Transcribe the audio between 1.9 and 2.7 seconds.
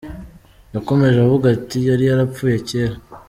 yarapfuye